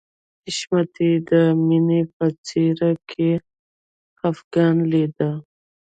[0.45, 1.31] حشمتي به د
[1.67, 3.31] مینې په څېره کې
[4.19, 5.31] خفګان لیده